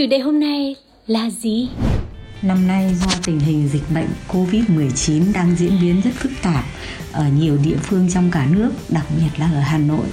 [0.00, 1.68] chủ đề hôm nay là gì
[2.42, 6.64] Năm nay do tình hình dịch bệnh Covid-19 đang diễn biến rất phức tạp
[7.12, 10.06] ở nhiều địa phương trong cả nước, đặc biệt là ở Hà Nội.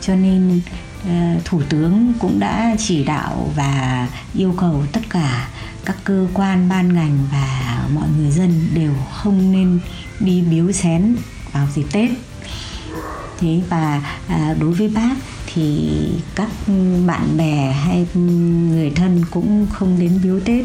[0.00, 0.60] Cho nên
[1.04, 5.48] ờ, Thủ tướng cũng đã chỉ đạo và yêu cầu tất cả
[5.84, 9.78] các cơ quan ban ngành và mọi người dân đều không nên
[10.20, 11.16] đi biếu xén
[11.52, 12.10] vào dịp Tết.
[13.38, 15.14] Thế và à, đối với bác
[15.56, 15.88] thì
[16.34, 16.48] các
[17.06, 20.64] bạn bè hay người thân cũng không đến biếu Tết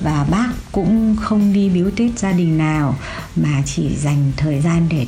[0.00, 2.96] và bác cũng không đi biếu Tết gia đình nào
[3.36, 5.06] mà chỉ dành thời gian để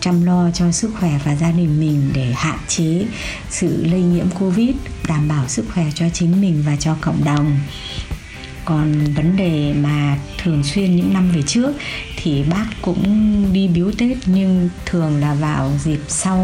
[0.00, 3.04] chăm lo cho sức khỏe và gia đình mình để hạn chế
[3.50, 4.70] sự lây nhiễm Covid,
[5.08, 7.58] đảm bảo sức khỏe cho chính mình và cho cộng đồng.
[8.64, 11.72] Còn vấn đề mà thường xuyên những năm về trước
[12.22, 13.04] thì bác cũng
[13.52, 16.38] đi biếu tết, nhưng thường là vào dịp sau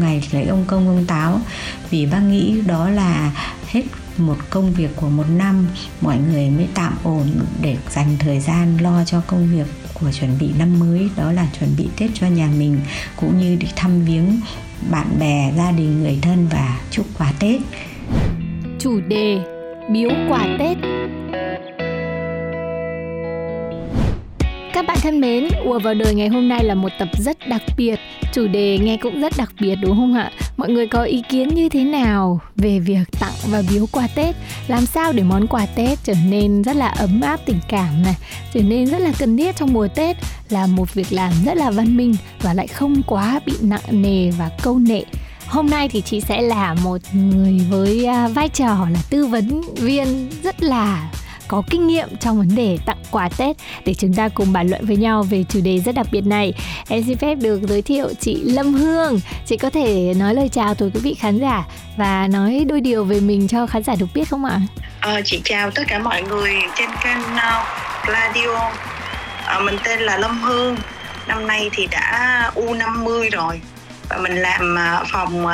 [0.00, 1.40] ngày lễ ông công, ông táo.
[1.90, 3.32] Vì bác nghĩ đó là
[3.68, 3.82] hết
[4.16, 5.66] một công việc của một năm,
[6.00, 7.26] mọi người mới tạm ổn
[7.62, 11.46] để dành thời gian lo cho công việc của chuẩn bị năm mới, đó là
[11.58, 12.80] chuẩn bị tết cho nhà mình,
[13.16, 14.40] cũng như đi thăm viếng
[14.90, 17.60] bạn bè, gia đình, người thân và chúc quà tết.
[18.78, 19.40] Chủ đề,
[19.92, 20.76] Biếu quà Tết.
[24.78, 27.62] Các bạn thân mến, ùa vào đời ngày hôm nay là một tập rất đặc
[27.76, 28.00] biệt
[28.32, 30.30] Chủ đề nghe cũng rất đặc biệt đúng không ạ?
[30.56, 34.36] Mọi người có ý kiến như thế nào về việc tặng và biếu quà Tết?
[34.68, 38.14] Làm sao để món quà Tết trở nên rất là ấm áp tình cảm này
[38.52, 40.16] Trở nên rất là cần thiết trong mùa Tết
[40.48, 44.30] Là một việc làm rất là văn minh và lại không quá bị nặng nề
[44.30, 45.02] và câu nệ
[45.46, 49.62] Hôm nay thì chị sẽ là một người với à, vai trò là tư vấn
[49.76, 51.10] viên rất là
[51.48, 54.86] có kinh nghiệm trong vấn đề tặng quà Tết để chúng ta cùng bàn luận
[54.86, 56.54] với nhau về chủ đề rất đặc biệt này.
[56.88, 59.20] Em xin phép được giới thiệu chị Lâm Hương.
[59.46, 61.64] Chị có thể nói lời chào tới quý vị khán giả
[61.96, 64.60] và nói đôi điều về mình cho khán giả được biết không ạ?
[65.00, 67.66] À, chị chào tất cả mọi người trên kênh uh,
[68.08, 68.70] Radio.
[69.44, 70.76] À, mình tên là Lâm Hương.
[71.28, 73.60] Năm nay thì đã U50 rồi
[74.08, 74.76] và mình làm
[75.12, 75.46] phòng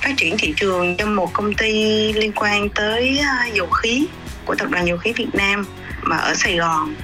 [0.00, 1.72] phát triển thị trường cho một công ty
[2.12, 3.20] liên quan tới
[3.54, 4.06] dầu khí
[4.46, 5.66] của tập đoàn dầu khí Việt Nam
[6.02, 6.94] mà ở Sài Gòn.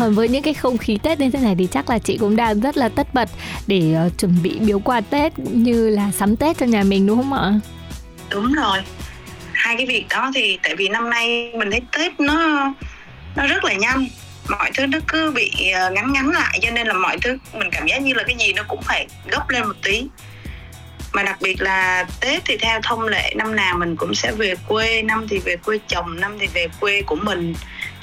[0.00, 2.36] Còn với những cái không khí Tết như thế này thì chắc là chị cũng
[2.36, 3.28] đang rất là tất bật
[3.66, 7.06] để uh, chuẩn bị biếu quà Tết cũng như là sắm Tết cho nhà mình
[7.06, 7.52] đúng không ạ?
[8.30, 8.78] Đúng rồi.
[9.52, 12.72] Hai cái việc đó thì tại vì năm nay mình thấy Tết nó
[13.36, 14.06] nó rất là nhanh
[14.48, 17.68] mọi thứ nó cứ bị ờ, ngắn ngắn lại cho nên là mọi thứ mình
[17.72, 20.04] cảm giác như là cái gì nó cũng phải gấp lên một tí
[21.12, 24.54] mà đặc biệt là Tết thì theo thông lệ năm nào mình cũng sẽ về
[24.68, 27.54] quê năm thì về quê chồng năm thì về quê của mình.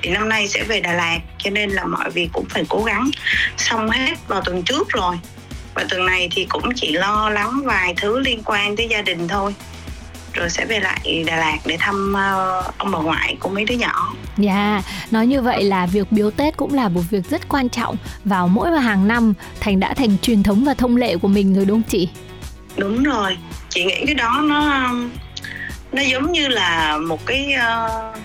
[0.01, 2.83] Thì năm nay sẽ về Đà Lạt cho nên là mọi việc cũng phải cố
[2.83, 3.09] gắng
[3.57, 5.15] xong hết vào tuần trước rồi.
[5.73, 9.27] Và tuần này thì cũng chỉ lo lắng vài thứ liên quan tới gia đình
[9.27, 9.55] thôi.
[10.33, 13.75] Rồi sẽ về lại Đà Lạt để thăm uh, ông bà ngoại của mấy đứa
[13.75, 14.13] nhỏ.
[14.37, 17.69] Dạ, yeah, nói như vậy là việc biếu Tết cũng là một việc rất quan
[17.69, 21.27] trọng vào mỗi và hàng năm thành đã thành truyền thống và thông lệ của
[21.27, 22.09] mình rồi đúng không chị?
[22.77, 23.37] Đúng rồi
[23.69, 24.91] chị nghĩ cái đó nó
[25.91, 28.17] nó giống như là một cái uh,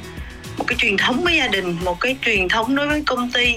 [0.59, 3.55] một cái truyền thống với gia đình một cái truyền thống đối với công ty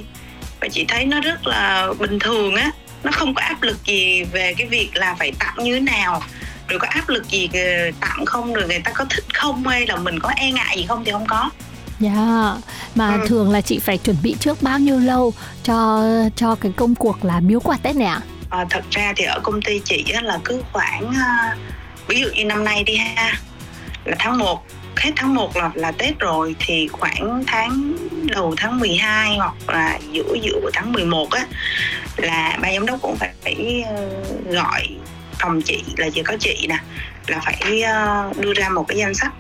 [0.62, 2.72] và chị thấy nó rất là bình thường á
[3.04, 6.22] nó không có áp lực gì về cái việc là phải tặng như thế nào
[6.68, 7.50] rồi có áp lực gì
[8.00, 10.86] tặng không rồi người ta có thích không hay là mình có e ngại gì
[10.88, 11.50] không thì không có
[12.00, 12.58] Dạ, yeah.
[12.96, 13.28] mà ừ.
[13.28, 15.34] thường là chị phải chuẩn bị trước bao nhiêu lâu
[15.64, 16.04] cho
[16.36, 18.22] cho cái công cuộc là biếu quà Tết này ạ?
[18.22, 21.56] À, Ờ, thật ra thì ở công ty chị á, là cứ khoảng à,
[22.08, 23.34] ví dụ như năm nay đi ha
[24.06, 24.66] là tháng 1
[24.96, 27.94] hết tháng 1 là là Tết rồi thì khoảng tháng
[28.28, 31.46] đầu tháng 12 hoặc là giữa giữa của tháng 11 á
[32.18, 33.84] là ban giám đốc cũng phải, phải
[34.46, 34.88] gọi
[35.40, 36.78] phòng chị là chỉ có chị nè
[37.28, 37.84] là phải
[38.40, 39.34] đưa ra một cái danh sách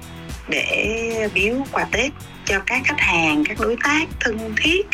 [0.47, 2.11] để biếu quà Tết
[2.45, 4.87] cho các khách hàng, các đối tác thân thiết.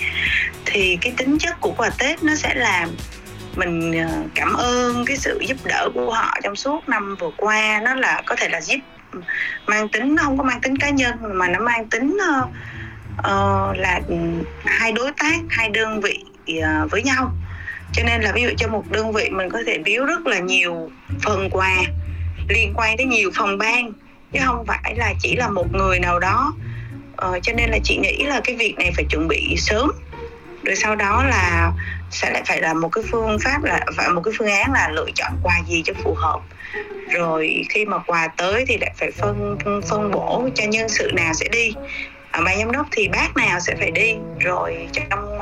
[0.65, 2.87] Thì cái tính chất của quà Tết nó sẽ là
[3.55, 7.81] mình ờ, cảm ơn cái sự giúp đỡ của họ trong suốt năm vừa qua.
[7.83, 8.79] Nó là có thể là giúp
[9.11, 9.21] ừ,
[9.67, 12.49] mang tính nó không có mang tính cá nhân mà nó mang tính uh,
[13.19, 14.15] uh, là ừ,
[14.65, 17.31] hai đối tác hai đơn vị uh, với nhau.
[17.93, 20.39] Cho nên là ví dụ cho một đơn vị mình có thể biếu rất là
[20.39, 20.91] nhiều
[21.23, 21.75] phần quà
[22.49, 23.93] liên quan tới nhiều phòng ban
[24.33, 26.53] chứ không phải là chỉ là một người nào đó.
[27.15, 29.91] Ờ, cho nên là chị nghĩ là cái việc này phải chuẩn bị sớm
[30.63, 31.71] rồi sau đó là
[32.11, 34.89] sẽ lại phải là một cái phương pháp là phải một cái phương án là
[34.89, 36.39] lựa chọn quà gì cho phù hợp.
[37.11, 39.57] Rồi khi mà quà tới thì lại phải phân
[39.89, 41.73] phân bổ cho nhân sự nào sẽ đi.
[42.31, 44.15] Ở ban giám đốc thì bác nào sẽ phải đi.
[44.39, 45.39] Rồi trong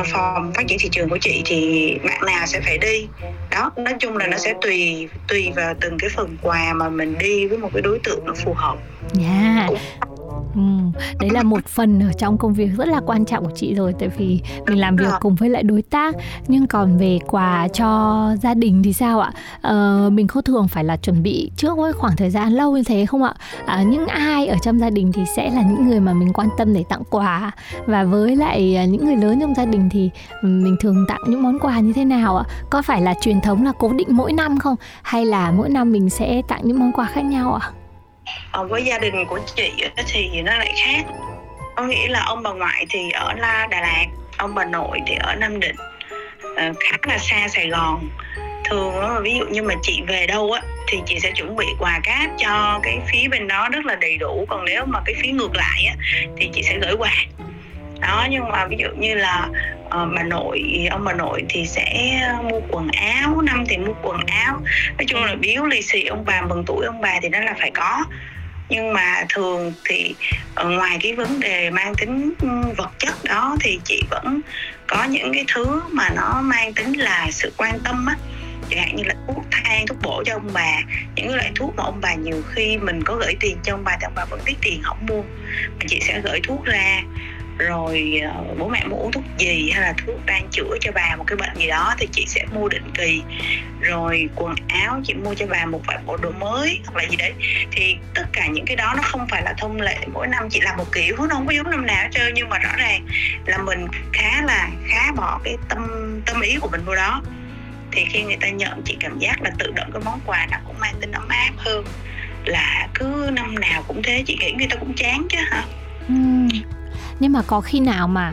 [0.00, 3.08] uh, phòng phát triển thị trường của chị thì bạn nào sẽ phải đi.
[3.50, 7.18] Đó nói chung là nó sẽ tùy tùy vào từng cái phần quà mà mình
[7.18, 8.76] đi với một cái đối tượng nó phù hợp.
[9.12, 9.66] Dạ.
[9.68, 9.70] Yeah.
[10.54, 10.60] Ừ,
[11.20, 13.94] đấy là một phần ở trong công việc rất là quan trọng của chị rồi
[13.98, 16.14] tại vì mình làm việc cùng với lại đối tác.
[16.48, 19.32] Nhưng còn về quà cho gia đình thì sao ạ?
[19.60, 22.82] Ờ, mình có thường phải là chuẩn bị trước với khoảng thời gian lâu như
[22.82, 23.34] thế không ạ?
[23.66, 26.48] À, những ai ở trong gia đình thì sẽ là những người mà mình quan
[26.58, 27.50] tâm để tặng quà.
[27.86, 30.10] Và với lại à, những người lớn trong gia đình thì
[30.42, 32.44] ừ, mình thường tặng những món quà như thế nào ạ?
[32.70, 34.76] Có phải là truyền thống là cố định mỗi năm không?
[35.02, 37.70] Hay là mỗi năm mình sẽ tặng những món quà khác nhau ạ?
[38.52, 39.72] Ờ, với gia đình của chị
[40.06, 41.04] thì nó lại khác.
[41.76, 45.14] Có nghĩa là ông bà ngoại thì ở la đà lạt ông bà nội thì
[45.20, 45.76] ở nam định.
[46.56, 48.08] Ờ, khá là xa sài gòn.
[48.64, 51.66] Thường đó, ví dụ như mà chị về đâu á thì chị sẽ chuẩn bị
[51.78, 54.46] quà cáp cho cái phía bên đó rất là đầy đủ.
[54.48, 55.94] Còn nếu mà cái phía ngược lại á
[56.36, 57.12] thì chị sẽ gửi quà.
[58.00, 59.48] Đó nhưng mà ví dụ như là
[59.92, 64.20] Ờ, bà nội, ông bà nội thì sẽ mua quần áo, năm thì mua quần
[64.26, 64.60] áo.
[64.98, 67.54] Nói chung là biếu lì xì ông bà, mừng tuổi ông bà thì nó là
[67.60, 68.04] phải có.
[68.68, 70.14] Nhưng mà thường thì
[70.54, 72.34] ờ, ngoài cái vấn đề mang tính
[72.76, 74.40] vật chất đó thì chị vẫn
[74.86, 78.14] có những cái thứ mà nó mang tính là sự quan tâm á.
[78.70, 80.72] Chẳng hạn như là thuốc thang, thuốc bổ cho ông bà,
[81.14, 83.84] những cái loại thuốc mà ông bà nhiều khi mình có gửi tiền cho ông
[83.84, 85.22] bà thì ông bà vẫn tiếc tiền không mua.
[85.78, 87.02] Mà chị sẽ gửi thuốc ra
[87.62, 91.16] rồi ờ, bố mẹ muốn uống thuốc gì hay là thuốc đang chữa cho bà
[91.16, 93.22] một cái bệnh gì đó thì chị sẽ mua định kỳ.
[93.80, 97.16] Rồi, quần áo chị mua cho bà một vài bộ đồ mới hoặc là gì
[97.16, 97.32] đấy.
[97.72, 100.60] Thì tất cả những cái đó nó không phải là thông lệ mỗi năm, chị
[100.60, 102.34] làm một kiểu, nó không có giống năm nào hết trơn.
[102.34, 103.06] Nhưng mà rõ ràng
[103.46, 107.22] là mình khá là, khá bỏ cái tâm tâm ý của mình vô đó.
[107.92, 110.56] Thì khi người ta nhận, chị cảm giác là tự động cái món quà nó
[110.66, 111.84] cũng mang tính ấm áp hơn.
[112.44, 115.64] Là cứ năm nào cũng thế, chị nghĩ người ta cũng chán chứ hả?
[116.12, 116.48] Uhm
[117.22, 118.32] nhưng mà có khi nào mà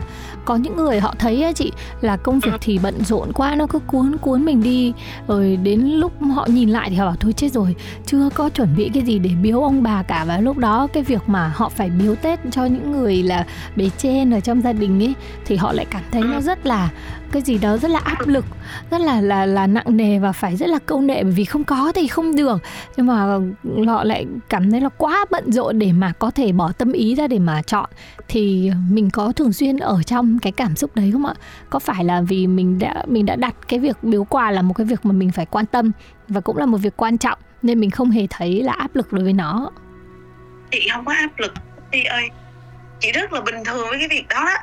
[0.50, 3.66] có những người họ thấy á chị là công việc thì bận rộn quá nó
[3.66, 4.92] cứ cuốn cuốn mình đi.
[5.28, 7.76] Rồi đến lúc họ nhìn lại thì họ bảo thôi chết rồi
[8.06, 10.24] chưa có chuẩn bị cái gì để biếu ông bà cả.
[10.24, 13.90] Và lúc đó cái việc mà họ phải biếu tết cho những người là bề
[13.98, 15.14] trên ở trong gia đình ấy
[15.46, 16.90] thì họ lại cảm thấy nó rất là
[17.32, 18.44] cái gì đó rất là áp lực
[18.90, 21.64] rất là là là nặng nề và phải rất là câu nệ bởi vì không
[21.64, 22.62] có thì không được.
[22.96, 23.38] Nhưng mà
[23.86, 27.14] họ lại cảm thấy là quá bận rộn để mà có thể bỏ tâm ý
[27.14, 27.90] ra để mà chọn.
[28.28, 31.34] Thì mình có thường xuyên ở trong cái cảm xúc đấy không ạ?
[31.70, 34.74] Có phải là vì mình đã mình đã đặt cái việc biếu quà là một
[34.74, 35.92] cái việc mà mình phải quan tâm
[36.28, 39.12] và cũng là một việc quan trọng nên mình không hề thấy là áp lực
[39.12, 39.70] đối với nó?
[40.70, 41.52] Chị không có áp lực.
[41.92, 42.28] Chị ơi,
[43.00, 44.44] chị rất là bình thường với cái việc đó.
[44.44, 44.56] đó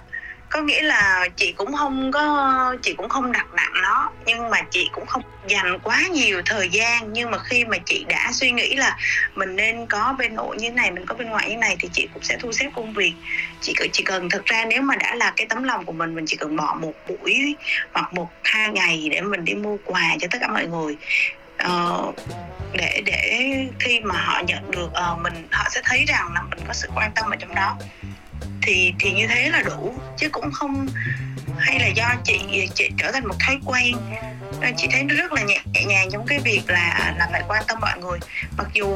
[0.49, 4.61] có nghĩa là chị cũng không có chị cũng không đặt nặng nó nhưng mà
[4.71, 7.13] chị cũng không dành quá nhiều thời gian.
[7.13, 8.97] Nhưng mà khi mà chị đã suy nghĩ là
[9.35, 12.07] mình nên có bên nội như này mình có bên ngoài như này thì chị
[12.13, 13.13] cũng sẽ thu xếp công việc.
[13.61, 16.25] Chị chỉ cần thực ra nếu mà đã là cái tấm lòng của mình mình
[16.27, 17.55] chỉ cần bỏ một buổi
[17.93, 20.97] hoặc một hai ngày để mình đi mua quà cho tất cả mọi người.
[21.57, 22.11] Ờ,
[22.73, 23.49] để để
[23.79, 26.89] khi mà họ nhận được uh, mình họ sẽ thấy rằng là mình có sự
[26.95, 27.77] quan tâm ở trong đó
[28.67, 29.93] thì thì như thế là đủ.
[30.17, 30.87] Chứ cũng không
[31.57, 32.39] hay là do chị
[32.75, 33.95] chị trở thành một thói quen.
[34.77, 37.77] Chị thấy nó rất là nhẹ, nhàng trong cái việc là là phải quan tâm
[37.81, 38.19] mọi người.
[38.57, 38.87] Mặc dù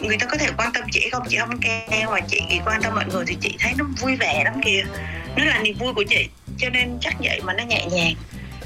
[0.00, 2.94] người ta có thể quan tâm chị không chị không nghe mà chị quan tâm
[2.94, 4.84] mọi người thì chị thấy nó vui vẻ lắm kìa.
[5.36, 8.14] Nó là niềm vui của chị cho nên chắc vậy mà nó nhẹ nhàng.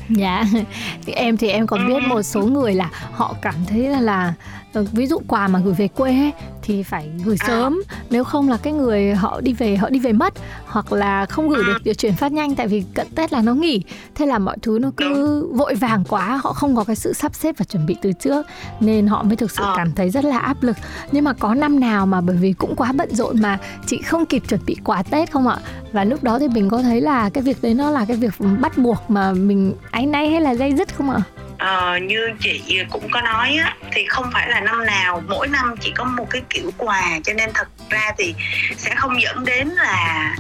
[0.09, 0.45] Dạ.
[1.07, 2.09] Em thì em còn biết ừ.
[2.09, 4.33] một số người là họ cảm thấy là, là
[4.75, 7.47] ví dụ quà mà gửi về quê ấy, thì phải gửi à.
[7.47, 7.83] sớm.
[8.11, 10.35] Nếu không là cái người họ đi về họ đi về mất
[10.67, 13.55] hoặc là không gửi được để chuyển phát nhanh tại vì cận tết là nó
[13.55, 13.83] nghỉ.
[14.15, 17.35] Thế là mọi thứ nó cứ vội vàng quá họ không có cái sự sắp
[17.35, 18.47] xếp và chuẩn bị từ trước
[18.81, 19.75] nên họ mới thực sự ờ.
[19.77, 20.77] cảm thấy rất là áp lực.
[21.13, 24.27] Nhưng mà có năm nào mà bởi vì cũng quá bận rộn mà chị không
[24.27, 25.57] kịp chuẩn bị quà tết không ạ?
[25.93, 28.35] Và lúc đó thì mình có thấy là cái việc đấy nó là cái việc
[28.61, 31.23] bắt buộc mà mình áy náy hay là dây dứt không ạ?
[31.53, 35.75] Uh, như chị cũng có nói á thì không phải là năm nào mỗi năm
[35.81, 38.35] chỉ có một cái kiểu quà cho nên thật ra thì
[38.77, 40.37] sẽ không dẫn đến là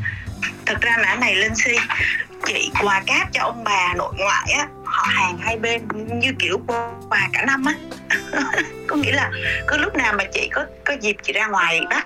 [0.66, 1.76] thật ra mã này lên si
[2.46, 5.82] chị quà cáp cho ông bà nội ngoại á họ hàng hai bên
[6.20, 6.60] như kiểu
[7.08, 7.74] quà cả năm á.
[8.86, 9.30] Có nghĩa là
[9.66, 12.00] có lúc nào mà chị có có dịp chị ra ngoài đó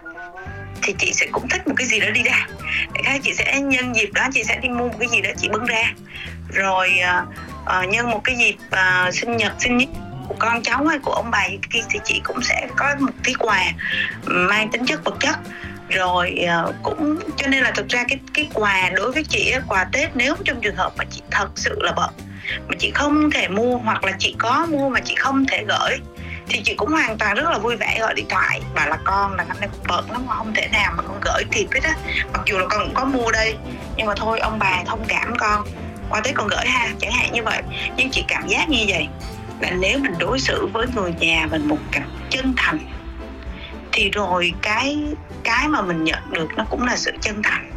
[0.82, 2.46] thì chị sẽ cũng thích một cái gì đó đi ra.
[2.94, 5.48] Để chị sẽ nhân dịp đó chị sẽ đi mua một cái gì đó chị
[5.48, 5.92] bưng ra.
[6.52, 6.98] Rồi
[7.62, 9.88] uh, nhân một cái dịp uh, sinh nhật sinh nhật
[10.38, 13.62] con cháu hay của ông bà kia thì chị cũng sẽ có một cái quà
[14.24, 15.36] mang tính chất vật chất.
[15.88, 19.84] Rồi ờ, cũng, cho nên là thực ra cái cái quà đối với chị quà
[19.92, 22.10] tết nếu trong trường hợp mà chị thật sự là bận,
[22.68, 25.96] mà chị không thể mua hoặc là chị có mua mà chị không thể gửi,
[26.48, 29.36] thì chị cũng hoàn toàn rất là vui vẻ gọi điện thoại, bảo là con,
[29.36, 31.80] là năm nay cũng bận lắm mà không thể nào mà con gửi kịp hết
[31.82, 31.94] á.
[32.32, 33.54] Mặc dù là con cũng có mua đây,
[33.96, 35.66] nhưng mà thôi, ông bà thông cảm con,
[36.10, 36.88] qua tới con gửi ha.
[37.00, 37.62] Chẳng hạn như vậy.
[37.96, 39.08] Nhưng chị cảm giác như vậy
[39.60, 42.78] là nếu mình đối xử với người nhà mình một cách chân thành,
[43.92, 45.04] thì rồi cái
[45.44, 47.70] cái mà mình nhận được nó cũng là sự chân thành.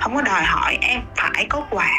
[0.00, 1.90] Không có đòi hỏi em phải có quà,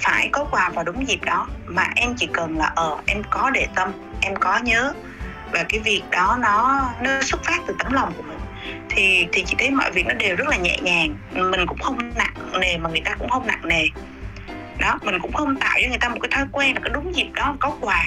[0.00, 3.50] phải có quà vào đúng dịp đó, mà em chỉ cần là ờ em có
[3.50, 4.92] để tâm, em có nhớ.
[5.52, 8.38] Và cái việc đó nó nó xuất phát từ tấm lòng của mình.
[8.88, 11.16] Thì thì chị thấy mọi việc nó đều rất là nhẹ nhàng.
[11.32, 13.84] Mình cũng không nặng nề mà người ta cũng không nặng nề.
[14.78, 17.16] Đó, mình cũng không tạo cho người ta một cái thói quen là cái đúng
[17.16, 18.04] dịp đó có quà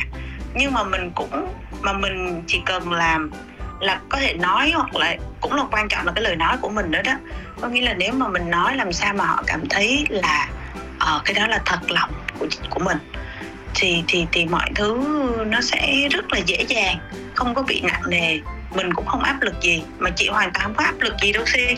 [0.53, 3.31] nhưng mà mình cũng mà mình chỉ cần làm
[3.79, 6.69] là có thể nói hoặc là cũng là quan trọng là cái lời nói của
[6.69, 7.13] mình đó đó.
[7.61, 10.49] Có nghĩa là nếu mà mình nói làm sao mà họ cảm thấy là
[10.95, 12.97] uh, cái đó là thật lòng của của mình
[13.75, 15.03] thì thì thì mọi thứ
[15.47, 16.97] nó sẽ rất là dễ dàng
[17.35, 18.39] không có bị nặng nề
[18.75, 21.31] mình cũng không áp lực gì mà chị hoàn toàn không có áp lực gì
[21.31, 21.77] đâu si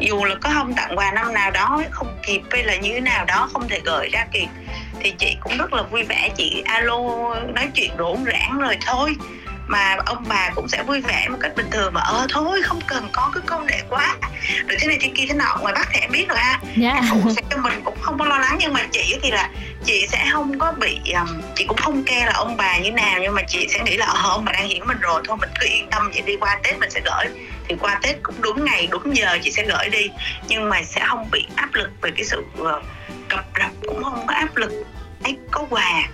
[0.00, 3.00] dù là có không tặng quà năm nào đó không kịp hay là như thế
[3.00, 4.48] nào đó không thể gửi ra kịp
[5.00, 6.28] thì chị cũng rất là vui vẻ.
[6.36, 6.98] Chị alo
[7.54, 9.16] nói chuyện rỗn rãng rồi thôi.
[9.66, 12.80] Mà ông bà cũng sẽ vui vẻ một cách bình thường mà ờ thôi không
[12.86, 14.16] cần có cái công nghệ quá.
[14.68, 16.60] Rồi thế này thế kia thế nọ ngoài bắc thì em biết rồi ha.
[16.82, 17.04] Yeah.
[17.10, 19.50] phụ sẽ cho mình cũng không có lo lắng nhưng mà chị thì là
[19.84, 23.18] chị sẽ không có bị um, chị cũng không ke là ông bà như nào
[23.22, 25.50] nhưng mà chị sẽ nghĩ là ờ ông bà đang hiểu mình rồi thôi mình
[25.60, 27.26] cứ yên tâm vậy đi qua tết mình sẽ gửi.
[27.68, 30.10] Thì qua tết cũng đúng ngày đúng giờ chị sẽ gửi đi.
[30.48, 32.68] Nhưng mà sẽ không bị áp lực về cái sự uh,
[33.28, 34.72] cập rập cũng không có áp lực
[35.24, 36.08] ấy có quà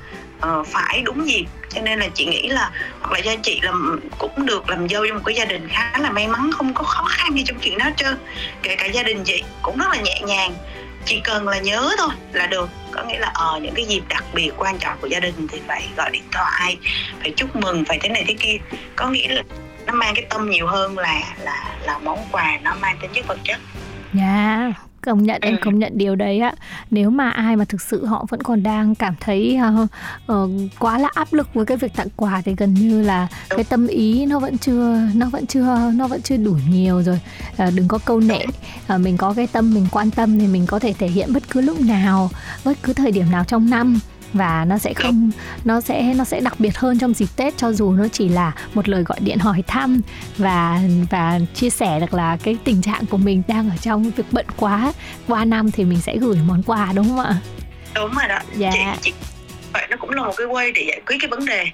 [0.47, 2.71] uh, phải đúng dịp cho nên là chị nghĩ là
[3.01, 5.99] hoặc là do chị làm cũng được làm dâu trong một cái gia đình khá
[5.99, 8.19] là may mắn không có khó khăn gì trong chuyện đó hết trơn.
[8.63, 10.55] Kể cả gia đình chị cũng rất là nhẹ nhàng
[11.09, 12.69] chỉ cần là nhớ thôi là được.
[12.91, 15.61] Có nghĩa là ở những cái dịp đặc biệt quan trọng của gia đình thì
[15.67, 16.77] phải gọi điện thoại
[17.21, 18.57] phải chúc mừng phải thế này thế kia.
[18.97, 19.43] Có nghĩa là
[19.87, 23.27] nó mang cái tâm nhiều hơn là là là món quà nó mang tính chất
[23.27, 23.59] vật chất.
[24.13, 26.55] Dạ, yeah, công nhận em công nhận điều đấy ạ.
[26.91, 29.89] Nếu mà ai mà thực sự họ vẫn còn đang cảm thấy uh,
[30.33, 33.65] uh, quá là áp lực với cái việc tặng quà thì gần như là cái
[33.65, 37.21] tâm ý nó vẫn chưa nó vẫn chưa nó vẫn chưa đủ nhiều rồi.
[37.63, 38.45] Uh, đừng có câu nệ.
[38.95, 41.43] Uh, mình có cái tâm mình quan tâm thì mình có thể thể hiện bất
[41.51, 42.31] cứ lúc nào
[42.65, 44.01] bất cứ thời điểm nào trong năm
[44.33, 45.31] và nó sẽ không
[45.65, 48.53] nó sẽ nó sẽ đặc biệt hơn trong dịp Tết cho dù nó chỉ là
[48.75, 50.01] một lời gọi điện hỏi thăm
[50.39, 50.81] và
[51.11, 54.47] và chia sẻ được là cái tình trạng của mình đang ở trong việc bận
[54.57, 54.93] quá
[55.27, 57.37] qua năm thì mình sẽ gửi món quà đúng không ạ?
[57.95, 58.39] Đúng rồi đó.
[58.57, 58.71] Dạ.
[58.73, 59.13] Chị, chị,
[59.73, 61.65] vậy nó cũng là một cái way để giải quyết cái vấn đề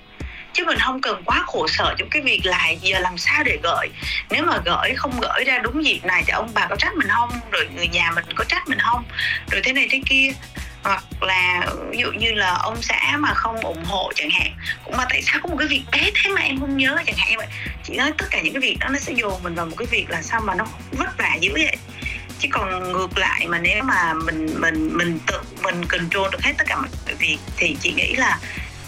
[0.54, 3.58] chứ mình không cần quá khổ sở trong cái việc là giờ làm sao để
[3.62, 3.88] gửi
[4.30, 7.08] nếu mà gửi không gửi ra đúng dịp này thì ông bà có trách mình
[7.08, 9.04] không rồi người nhà mình có trách mình không
[9.50, 10.32] rồi thế này thế kia
[10.84, 14.52] hoặc là ví dụ như là ông xã mà không ủng hộ chẳng hạn.
[14.84, 17.16] Cũng mà tại sao có một cái việc bé thế mà em không nhớ chẳng
[17.16, 17.48] hạn như vậy.
[17.84, 19.86] Chị nói tất cả những cái việc đó nó sẽ dồn mình vào một cái
[19.90, 21.76] việc là sao mà nó vất vả dữ vậy.
[22.38, 26.52] Chứ còn ngược lại mà nếu mà mình mình mình tự, mình control được hết
[26.58, 26.88] tất cả mọi
[27.18, 28.38] việc thì chị nghĩ là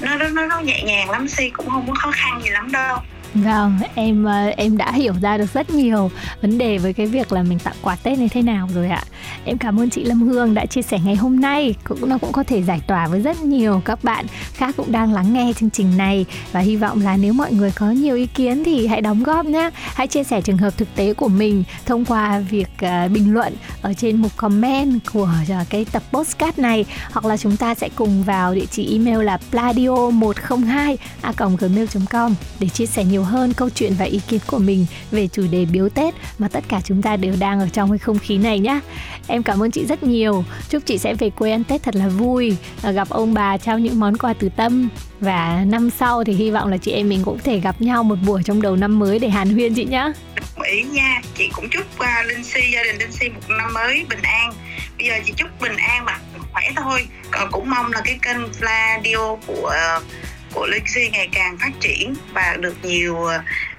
[0.00, 2.98] nó nó nó nhẹ nhàng lắm si cũng không có khó khăn gì lắm đâu.
[3.44, 6.10] Vâng, em ờ, em đã hiểu ra được rất nhiều
[6.42, 9.02] vấn đề với cái việc là mình tặng quà Tết như thế nào rồi ạ.
[9.44, 12.32] Em cảm ơn chị Lâm Hương đã chia sẻ ngày hôm nay, cũng nó cũng
[12.32, 15.70] có thể giải tỏa với rất nhiều các bạn khác cũng đang lắng nghe chương
[15.70, 19.00] trình này và hy vọng là nếu mọi người có nhiều ý kiến thì hãy
[19.00, 19.70] đóng góp nhé.
[19.74, 23.54] Hãy chia sẻ trường hợp thực tế của mình thông qua việc uh, bình luận
[23.82, 27.88] ở trên mục comment của uh, cái tập postcard này hoặc là chúng ta sẽ
[27.94, 33.52] cùng vào địa chỉ email là pladio 102 a gmail.com để chia sẻ nhiều hơn
[33.52, 36.80] câu chuyện và ý kiến của mình về chủ đề biếu Tết mà tất cả
[36.84, 38.80] chúng ta đều đang ở trong cái không khí này nhé.
[39.26, 40.44] Em cảm ơn chị rất nhiều.
[40.68, 43.78] Chúc chị sẽ về quê ăn Tết thật là vui, à, gặp ông bà trao
[43.78, 44.88] những món quà từ tâm
[45.20, 48.16] và năm sau thì hy vọng là chị em mình cũng thể gặp nhau một
[48.26, 50.12] buổi trong đầu năm mới để hàn huyên chị nhé.
[50.64, 54.06] Ý nha, chị cũng chúc uh, Linh Si gia đình Linh Si một năm mới
[54.08, 54.52] bình an.
[54.98, 56.18] Bây giờ chị chúc bình an mà
[56.52, 57.06] khỏe thôi.
[57.30, 60.02] Còn cũng mong là cái kênh Fladio của uh,
[60.54, 63.26] của Lexi ngày càng phát triển và được nhiều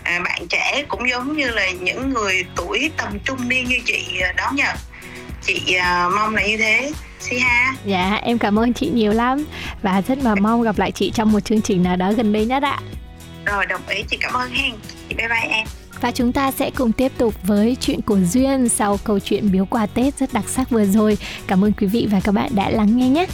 [0.04, 4.20] à, bạn trẻ cũng giống như là những người tuổi tầm trung niên như chị
[4.22, 4.76] à, đón nhận
[5.48, 6.92] chị à, mong là như thế.
[7.20, 7.74] Si ha.
[7.86, 9.46] Dạ em cảm ơn chị nhiều lắm
[9.82, 12.46] Và rất là mong gặp lại chị trong một chương trình nào đó gần đây
[12.46, 12.80] nhất ạ.
[13.46, 14.04] Rồi đồng ý.
[14.10, 14.72] Chị cảm ơn hen.
[15.10, 15.68] Chị bye bye em.
[16.02, 19.66] Và chúng ta sẽ cùng tiếp tục với chuyện của Duyên sau câu chuyện biếu
[19.66, 21.18] quà Tết rất đặc sắc vừa rồi.
[21.48, 23.26] Cảm ơn quý vị và các bạn đã lắng nghe nhé.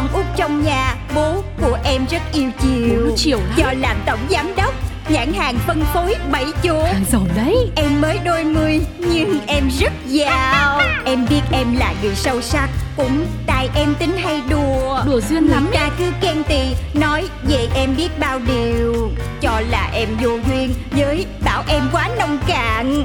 [0.00, 3.06] Con út trong nhà Bố của em rất yêu chiều.
[3.08, 3.56] Bố chiều lắm.
[3.56, 4.74] Do làm tổng giám đốc
[5.08, 6.82] Nhãn hàng phân phối bảy chỗ.
[6.84, 7.70] Hàng giỏi đấy.
[7.76, 10.80] Em mới đôi mươi nhưng em rất giàu.
[11.04, 15.02] Em biết em là người sâu sắc Cũng tại em tính hay đùa.
[15.06, 16.60] Đùa duyên lắm Người ta cứ khen tì
[16.94, 19.10] Nói về em biết bao điều.
[19.40, 23.04] Cho là em vô duyên Với bảo em quá nông cạn.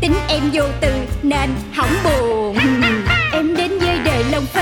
[0.00, 2.56] Tính em vô từ nên hỏng buồn.
[3.32, 4.61] Em đến với đời lòng phơi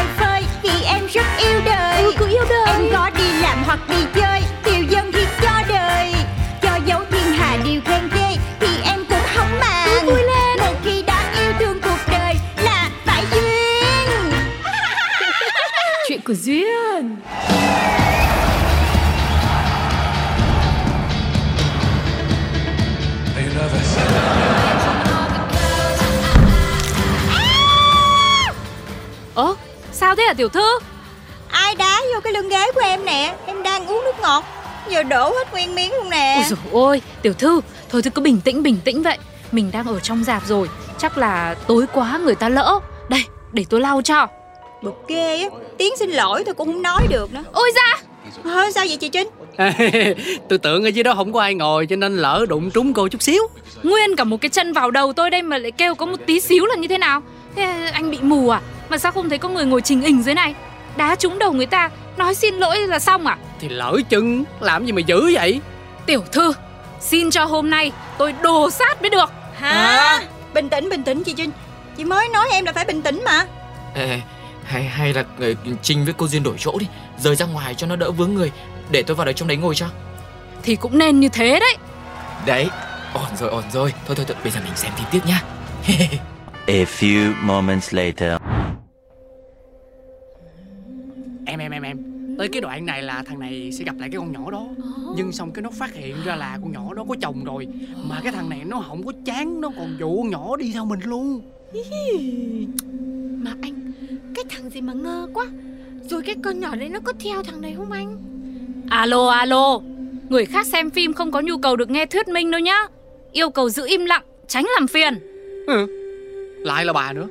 [3.70, 6.12] hoặc đi chơi Tiêu dân thì cho đời.
[6.62, 10.06] Cho dấu thiên hà điều khen ghê Thì em cũng không màng.
[10.06, 10.58] Vui lên.
[10.58, 12.34] Một khi đã yêu thương cuộc đời
[12.64, 14.32] Là phải duyên.
[16.08, 17.16] Chuyện của Duyên.
[29.34, 29.54] Ơ,
[29.92, 30.78] sao thế hả tiểu thư?
[31.50, 33.34] Ai đá vô cái lưng ghế của em nè
[33.80, 34.44] Đang uống nước ngọt.
[34.90, 36.34] Giờ đổ hết nguyên miếng luôn nè.
[36.36, 37.60] Ôi dồi ôi, tiểu thư,
[37.90, 39.18] thôi thì cứ bình tĩnh bình tĩnh vậy.
[39.52, 40.68] Mình đang ở trong dạp rồi,
[40.98, 42.80] chắc là tối quá người ta lỡ.
[43.08, 44.26] Đây, để tôi lau cho.
[44.82, 47.44] Bực ghê á Tiếng xin lỗi tôi cũng không nói được nữa.
[47.52, 48.02] Ôi da,
[48.44, 49.28] Ờ, Sao vậy chị Trinh?
[50.48, 53.08] Tôi tưởng ở dưới đó không có ai ngồi cho nên lỡ đụng trúng cô
[53.08, 53.42] chút xíu.
[53.82, 56.40] Nguyên cả một cái chân vào đầu tôi đây mà lại kêu có một tí
[56.40, 57.22] xíu là như thế nào?
[57.56, 58.60] Thế anh bị mù à?
[58.88, 60.54] Mà sao không thấy có người ngồi trình hình dưới này?
[60.96, 63.36] Đá trúng đầu người ta, nói xin lỗi là xong à?
[63.60, 65.60] thì lỡ chừng làm gì mà dữ vậy?
[66.06, 66.52] Tiểu thư,
[67.00, 69.32] xin cho hôm nay tôi đồ sát mới được.
[69.58, 70.20] Hả?
[70.54, 71.50] Bình tĩnh bình tĩnh chị Trinh.
[71.96, 73.46] Chị mới nói em là phải bình tĩnh mà.
[73.94, 74.20] Ê,
[74.64, 76.86] hay hay là ờ, Trinh với cô Duyên đổi chỗ đi.
[77.18, 78.52] Rời ra ngoài cho nó đỡ vướng người.
[78.90, 79.86] Để tôi vào đấy trong đấy ngồi cho.
[80.62, 81.76] Thì cũng nên như thế đấy.
[82.46, 82.68] Đấy,
[83.14, 83.92] ổn rồi ổn rồi.
[84.06, 85.42] Thôi thôi, thôi bây giờ mình xem phim tiếp nhá.
[86.66, 88.32] A few moments later.
[92.40, 94.66] Tới cái đoạn này là thằng này sẽ gặp lại cái con nhỏ đó.
[95.16, 97.68] Nhưng xong cái nó phát hiện ra là con nhỏ đó có chồng rồi.
[98.08, 100.84] Mà cái thằng này nó không có chán nó còn dụ con nhỏ đi theo
[100.84, 101.42] mình luôn.
[103.42, 103.92] Mà anh
[104.34, 105.46] Cái thằng gì mà ngơ quá.
[106.10, 108.16] Rồi cái con nhỏ đấy nó có theo thằng này không anh?
[108.90, 109.80] Alo alo.
[110.28, 112.78] Người khác xem phim không có nhu cầu được nghe thuyết minh đâu nhá.
[113.32, 115.14] Yêu cầu giữ im lặng Tránh làm phiền.
[115.66, 115.86] Ừ.
[116.64, 117.28] lại là bà nữa.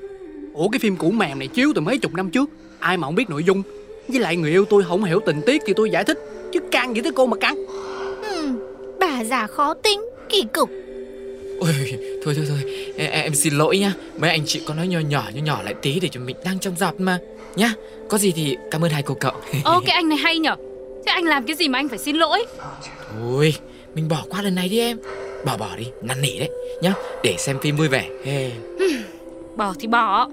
[0.53, 2.49] Ủa cái phim cũ mềm này chiếu từ mấy chục năm trước.
[2.79, 3.63] Ai mà không biết nội dung
[4.09, 6.19] với lại người yêu tôi không hiểu tình tiết thì tôi giải thích
[6.53, 7.65] chứ căng gì tới cô mà căng
[8.21, 8.49] ừ,
[8.99, 10.69] Bà già khó tính Kỳ cục.
[11.59, 11.73] Ôi,
[12.23, 12.93] thôi thôi thôi.
[12.97, 13.93] Em, em xin lỗi nhá.
[14.17, 16.59] Mấy anh chị có nói nhỏ nhỏ nhỏ nhỏ lại tí Để cho mình đang
[16.59, 17.19] trong dạp mà.
[17.55, 17.73] Nhá,
[18.09, 19.31] có gì thì cảm ơn hai cô cậu.
[19.63, 20.55] Ô cái anh này hay nhở.
[21.05, 22.45] Thế anh làm cái gì mà anh phải xin lỗi?
[23.19, 23.53] Thôi,
[23.95, 24.97] mình bỏ qua lần này đi em.
[25.45, 26.49] Bỏ bỏ đi, năn nỉ đấy.
[26.81, 26.93] Nhá,
[27.23, 28.09] để xem phim vui vẻ.
[28.23, 28.51] Hey.
[29.55, 30.29] Bỏ thì bỏ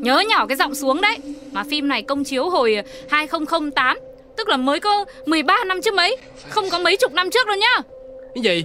[0.00, 1.18] Nhớ nhỏ cái giọng xuống đấy.
[1.52, 2.76] Mà phim này công chiếu hồi
[3.10, 3.98] 2008
[4.36, 6.16] Tức là mới có 13 năm chứ mấy
[6.48, 7.82] Không có mấy chục năm trước đâu nhá.
[8.34, 8.64] Cái gì?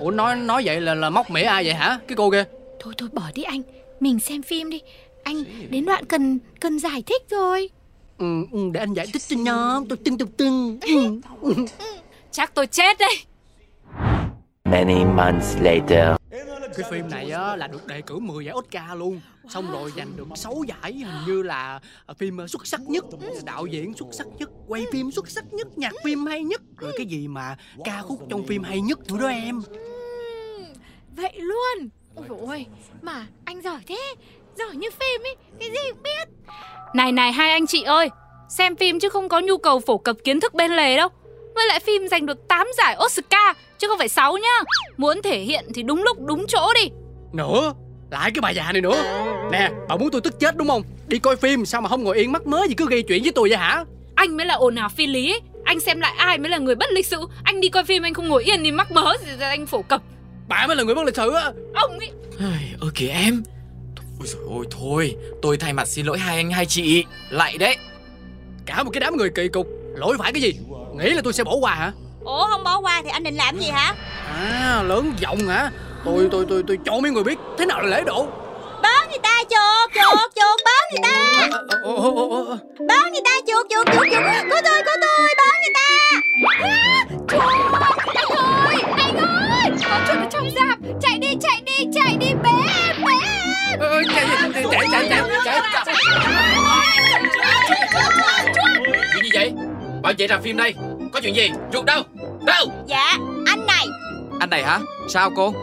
[0.00, 1.98] Ủa nói nói vậy là là móc mỉa ai vậy hả?
[2.08, 2.44] Cái cô kia.
[2.80, 3.62] Thôi thôi bỏ đi anh.
[4.00, 4.80] Mình xem phim đi.
[5.22, 7.70] Anh đến đoạn cần cần giải thích rồi
[8.18, 11.54] ừ, ừ, để anh giải thích cho nhóm tôi tưng tưng tưng ừ.
[12.30, 13.16] Chắc tôi chết đây
[14.64, 16.16] Many months later.
[16.76, 19.20] Cái phim này á là được đề cử 10 giải Oscar luôn.
[19.48, 21.80] Xong rồi giành được 6 giải hình như là
[22.18, 23.04] phim xuất sắc nhất
[23.44, 26.92] đạo diễn xuất sắc nhất quay phim xuất sắc nhất nhạc phim hay nhất rồi
[26.96, 29.60] cái gì mà ca khúc trong phim hay nhất nữa đó em.
[31.16, 31.88] Vậy luôn?
[32.14, 32.66] Ôi ôi
[33.02, 34.14] Mà anh giỏi thế
[34.58, 36.28] Giỏi như phim ấy Cái gì cũng biết.
[36.94, 38.08] Này này hai anh chị ơi
[38.48, 41.08] Xem phim chứ không có nhu cầu phổ cập kiến thức bên lề đâu
[41.54, 44.62] Với lại phim giành được 8 giải Oscar Chứ không phải 6 nhá.
[44.96, 46.90] Muốn thể hiện thì đúng lúc đúng chỗ đi.
[47.32, 47.72] Nữa
[48.10, 49.02] lại cái bà già này nữa.
[49.52, 50.82] Nè bà muốn tôi tức chết đúng không?
[51.06, 53.32] Đi coi phim sao mà không ngồi yên mắc mớ gì cứ gây chuyện với
[53.32, 53.84] tôi vậy hả?
[54.14, 55.32] Anh mới là ồn ào phi lý.
[55.32, 55.40] Ấy.
[55.64, 57.26] Anh xem lại ai mới là người bất lịch sự.
[57.44, 59.82] Anh đi coi phim anh không ngồi yên đi mắc mớ gì ra anh phổ
[59.82, 60.02] cập.
[60.48, 61.52] Bà mới là người bất lịch sự á.
[61.74, 62.10] Ông ấy.
[62.80, 63.42] Ơ kìa em.
[64.18, 65.16] Ôi dồi ôi thôi.
[65.42, 67.04] Tôi thay mặt xin lỗi hai anh hai chị.
[67.30, 67.76] Lại đấy.
[68.66, 70.52] Cả một cái đám người kỳ cục lỗi phải cái gì?
[70.94, 71.92] Nghĩ là tôi sẽ bỏ qua hả?
[72.24, 73.94] Ủa không bỏ qua thì anh định làm gì hả?
[74.34, 75.70] À lớn giọng hả?
[76.04, 78.26] Tôi tôi tôi tôi cho mấy người biết thế nào là lễ độ.
[78.82, 81.10] Báo người ta chuột chuột chuột báo người ta.
[81.40, 81.78] À, à.
[82.88, 84.22] Báo người ta chuột chuột chuột chuột.
[84.50, 85.88] Có tôi có tôi báo người ta.
[88.96, 89.70] Anh ơi.
[89.90, 92.50] Có chuột ở trong rạp Chạy đi chạy đi chạy đi Bé
[92.86, 93.12] em bé.
[93.70, 94.26] Em Ơ, chạy
[94.70, 95.94] chạy chạy chạy chạy chạy
[99.12, 99.52] Chuyện gì vậy
[100.04, 100.74] Bảo vệ rạp phim đây.
[101.12, 101.50] Có chuyện gì?
[101.72, 102.02] Ruột đâu?
[102.46, 102.66] Đâu?
[102.86, 103.86] Dạ anh này.
[104.40, 104.80] Anh này hả?
[105.08, 105.54] Sao cô?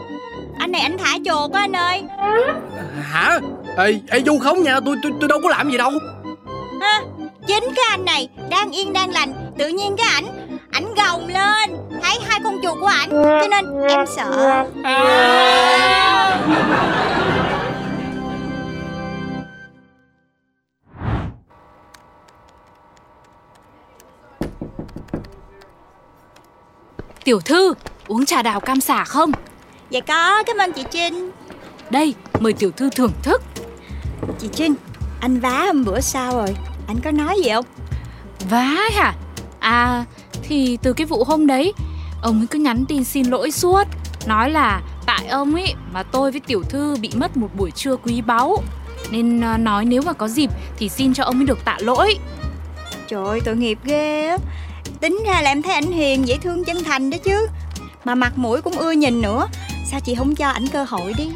[0.58, 2.02] Anh này anh thả chuột á anh ơi.
[3.02, 3.38] Hả?
[3.76, 4.80] Ê ê du không nha.
[4.84, 5.90] Tôi tôi tôi đâu có làm gì đâu.
[6.80, 7.00] Ha
[7.46, 9.32] Chính cái anh này đang yên đang lành.
[9.58, 10.26] Tự nhiên cái ảnh
[10.72, 11.76] Ảnh gồng lên.
[12.02, 14.64] Thấy hai con chuột của ảnh Cho nên em sợ
[27.24, 27.74] Tiểu thư,
[28.08, 29.32] uống trà đào cam xả không?
[29.90, 31.30] Dạ có, cảm ơn chị Trinh
[31.90, 33.42] Đây, mời tiểu thư thưởng thức
[34.38, 34.74] Chị Trinh,
[35.20, 36.56] anh vá hôm bữa sao rồi?
[36.86, 37.64] Anh có nói gì không?
[38.50, 39.14] Vá hả?
[39.60, 40.04] À,
[40.42, 41.72] thì từ cái vụ hôm đấy
[42.22, 43.84] Ông ấy cứ nhắn tin xin lỗi suốt
[44.26, 47.96] Nói là tại ông ấy mà tôi với tiểu thư bị mất một buổi trưa
[47.96, 48.62] quý báu
[49.10, 52.18] Nên à, nói nếu mà có dịp thì xin cho ông ấy được tạ lỗi
[53.08, 54.36] Trời ơi, tội nghiệp ghê á
[55.02, 57.46] Tính ra là em thấy ảnh hiền, dễ thương, chân thành đó chứ.
[58.04, 59.48] Mà mặt mũi cũng ưa nhìn nữa.
[59.90, 61.28] Sao chị không cho ảnh cơ hội đi?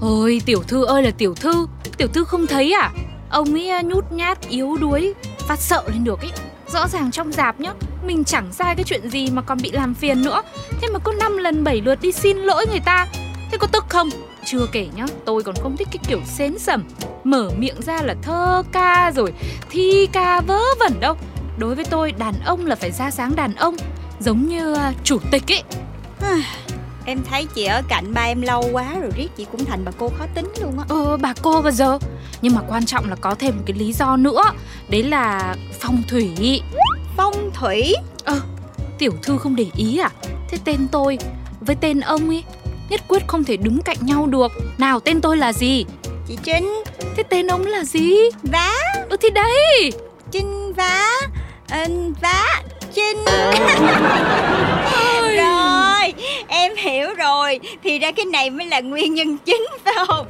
[0.00, 1.66] Ôi tiểu thư ơi là tiểu thư.
[1.98, 2.90] Tiểu thư không thấy à?
[3.30, 6.30] Ông ấy à, nhút nhát yếu đuối Phát sợ lên được ấy.
[6.72, 7.72] Rõ ràng trong dạp nhá
[8.06, 10.42] Mình chẳng sai cái chuyện gì mà còn bị làm phiền nữa.
[10.80, 13.06] Thế mà có năm lần bảy lượt đi xin lỗi người ta.
[13.50, 14.08] Thế có tức không?
[14.44, 16.84] Chưa kể nhá Tôi còn không thích cái kiểu xến sẩm.
[17.24, 19.32] Mở miệng ra là thơ ca rồi
[19.70, 21.16] Thi ca vớ vẩn đâu.
[21.58, 23.76] Đối với tôi đàn ông là phải ra sáng đàn ông
[24.20, 25.62] Giống như à, chủ tịch ấy
[27.08, 29.92] Em thấy chị ở cạnh ba em lâu quá rồi riết chị cũng thành bà
[29.98, 30.84] cô khó tính luôn á.
[30.88, 31.98] Ờ bà cô bao giờ.
[32.42, 34.42] Nhưng mà quan trọng là có thêm một cái lý do nữa
[34.88, 36.62] Đấy là phong thủy.
[37.16, 37.94] Phong thủy?
[38.24, 38.40] Ờ
[38.98, 40.10] tiểu thư không để ý à?
[40.48, 41.18] Thế tên tôi
[41.60, 42.44] với tên ông ấy
[42.88, 44.52] Nhất quyết không thể đứng cạnh nhau được.
[44.78, 45.84] Nào tên tôi là gì?
[46.28, 46.82] Chị Trinh.
[47.16, 48.14] Thế tên ông là gì?
[48.42, 48.72] Vá.
[49.08, 49.92] Ừ thì đấy.
[50.30, 51.10] Trinh vá
[51.70, 51.84] ờ,
[52.20, 53.24] Vá Trinh
[55.36, 56.14] Rồi
[56.48, 57.60] Em hiểu rồi.
[57.82, 60.26] Thì ra cái này mới là nguyên nhân chính phải không?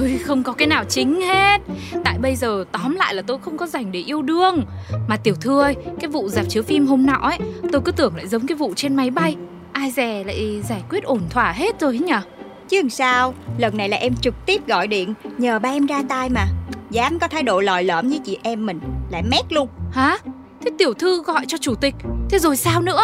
[0.00, 1.60] Ơi không có cái nào chính hết.
[2.04, 4.64] Tại bây giờ tóm lại là tôi không có dành để yêu đương.
[5.08, 7.38] Mà tiểu thư ơi Cái vụ dạp chiếu phim hôm nọ ấy
[7.72, 9.36] Tôi cứ tưởng lại giống cái vụ trên máy bay.
[9.72, 12.20] Ai dè lại giải quyết ổn thỏa hết rồi ấy nhở
[12.68, 13.34] Chứ làm sao?
[13.58, 16.46] Lần này là em trực tiếp gọi điện Nhờ ba em ra tay mà.
[16.90, 19.68] Dám có thái độ lòi lõm với chị em mình Lại mét luôn.
[19.92, 20.18] Hả
[20.66, 21.94] Thế tiểu thư gọi cho chủ tịch.
[22.30, 23.02] Thế rồi sao nữa?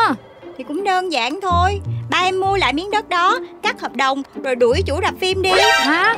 [0.59, 1.81] Thì cũng đơn giản thôi.
[2.11, 5.42] Ba em mua lại miếng đất đó Cắt hợp đồng Rồi đuổi chủ rạp phim
[5.42, 5.51] đi.
[5.79, 6.16] Hả?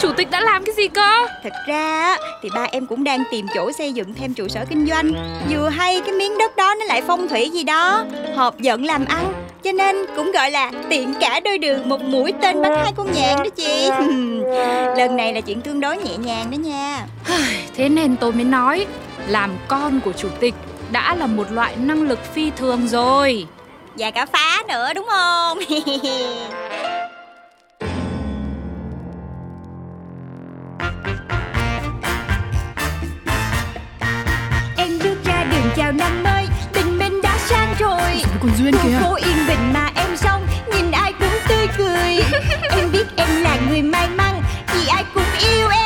[0.00, 1.26] Chủ tịch đã làm cái gì cơ?
[1.42, 4.86] Thật ra thì ba em cũng đang tìm chỗ xây dựng thêm trụ sở kinh
[4.86, 5.12] doanh.
[5.50, 8.04] Vừa hay cái miếng đất đó nó lại phong thủy gì đó.
[8.36, 12.32] Hợp giận làm ăn Cho nên cũng gọi là tiện cả đôi đường Một mũi
[12.42, 13.88] tên bắn hai con nhạn đó chị.
[14.98, 17.06] Lần này là chuyện tương đối nhẹ nhàng đó nha.
[17.76, 18.86] Thế nên tôi mới nói
[19.28, 20.54] Làm con của chủ tịch
[20.90, 23.46] đã là một loại năng lực phi thường rồi.
[23.98, 25.58] Và cả phá nữa đúng không?
[34.76, 38.22] Em bước ra đường chào năm mới Tình mình đã sang rồi.
[38.42, 42.20] Còn Duyên Khu phố yên bình mà em sống Nhìn ai cũng tươi cười.
[42.70, 44.42] Em biết em là người may mắn
[44.74, 45.85] Vì ai cũng yêu em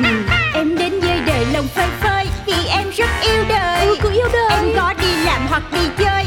[1.61, 4.49] lòng phơi phới Vì em rất yêu đời Ừ, cứ yêu đời.
[4.51, 6.25] Em có đi làm hoặc đi chơi